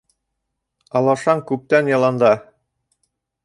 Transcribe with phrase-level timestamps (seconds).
[1.01, 2.35] Алашаң күптән яланда.